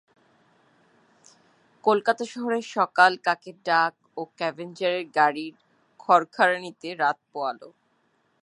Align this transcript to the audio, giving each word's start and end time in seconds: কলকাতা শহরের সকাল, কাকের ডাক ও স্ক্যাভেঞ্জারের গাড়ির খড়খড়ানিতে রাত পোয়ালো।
কলকাতা 1.83 2.23
শহরের 2.33 2.65
সকাল, 2.75 3.11
কাকের 3.25 3.57
ডাক 3.65 3.93
ও 4.17 4.21
স্ক্যাভেঞ্জারের 4.29 5.05
গাড়ির 5.17 5.53
খড়খড়ানিতে 5.99 6.89
রাত 7.01 7.17
পোয়ালো। 7.31 7.69